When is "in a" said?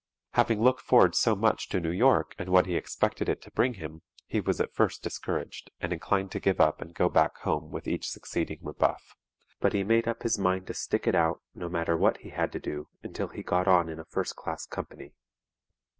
13.89-14.05